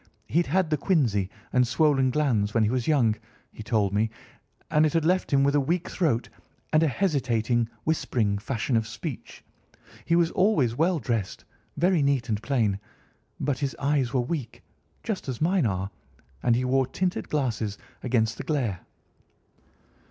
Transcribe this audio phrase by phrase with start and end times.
[0.25, 3.15] He'd had the quinsy and swollen glands when he was young,
[3.53, 4.09] he told me,
[4.71, 6.27] and it had left him with a weak throat,
[6.73, 9.43] and a hesitating, whispering fashion of speech.
[10.05, 11.45] He was always well dressed,
[11.77, 12.79] very neat and plain,
[13.39, 14.63] but his eyes were weak,
[15.03, 15.91] just as mine are,
[16.41, 18.79] and he wore tinted glasses against the glare."